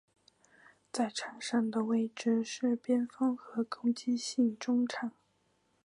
[0.91, 5.11] 在场上的位置是边锋和攻击型中场。